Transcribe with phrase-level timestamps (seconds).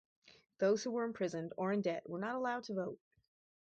[0.57, 2.99] Those who were imprisoned or in debt were not allowed to vote.